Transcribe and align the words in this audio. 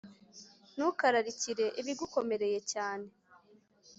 Ntukararikire 0.75 1.65
ibigukomereye 1.81 2.57
cyane, 2.71 3.07